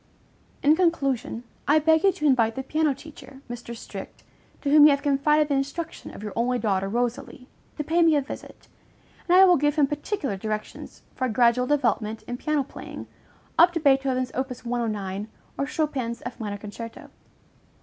In 0.63 0.75
conclusion, 0.75 1.43
I 1.67 1.77
beg 1.77 2.01
you 2.03 2.11
to 2.11 2.25
invite 2.25 2.55
the 2.55 2.63
piano 2.63 2.95
teacher, 2.95 3.41
Mr. 3.47 3.77
Strict, 3.77 4.23
to 4.63 4.71
whom 4.71 4.85
you 4.85 4.89
have 4.89 5.03
confided 5.03 5.47
the 5.47 5.53
instruction 5.53 6.09
of 6.11 6.23
your 6.23 6.33
only 6.35 6.57
daughter, 6.57 6.89
Rosalie, 6.89 7.47
to 7.77 7.83
pay 7.83 8.01
me 8.01 8.15
a 8.15 8.21
visit, 8.21 8.67
and 9.29 9.37
I 9.37 9.45
will 9.45 9.57
give 9.57 9.75
him 9.75 9.85
particular 9.85 10.37
directions 10.37 11.03
for 11.13 11.25
a 11.25 11.29
gradual 11.29 11.67
development 11.67 12.23
in 12.23 12.37
piano 12.37 12.63
playing, 12.63 13.05
up 13.59 13.73
to 13.73 13.79
Beethoven's 13.79 14.31
op. 14.33 14.49
109 14.49 15.27
or 15.55 15.67
Chopin's 15.67 16.23
F 16.25 16.39
minor 16.39 16.57
concerto. 16.57 17.11